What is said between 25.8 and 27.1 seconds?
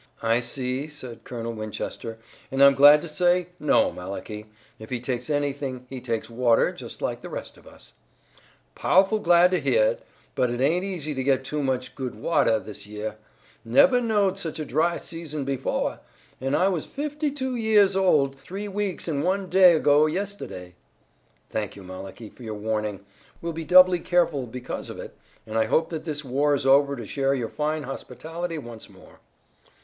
after this war is over to